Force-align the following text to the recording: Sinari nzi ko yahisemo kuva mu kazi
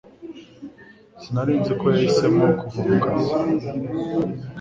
Sinari 1.21 1.53
nzi 1.59 1.73
ko 1.79 1.85
yahisemo 1.93 2.45
kuva 2.59 2.79
mu 2.87 2.95
kazi 3.03 3.31